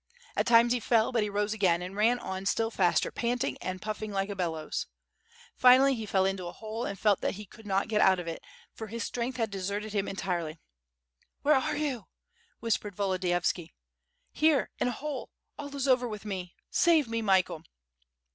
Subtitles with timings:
[0.35, 3.79] At times he fell, but he rose again, and ran on still faster panting and
[3.83, 4.87] puffing like a bellows.
[5.55, 8.27] Finally he fell into a hole and felt that he could not get out of
[8.27, 8.41] it,
[8.73, 10.59] for his strength had deserted him entirely.
[11.43, 12.07] "Where are you?"
[12.61, 13.75] whispered Volodiyovski.
[14.31, 15.29] "Here in a hole,
[15.59, 16.55] all is over with me.
[16.71, 17.61] Save me, Michael!"